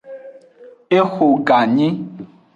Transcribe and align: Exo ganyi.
Exo 0.99 1.27
ganyi. 1.47 1.87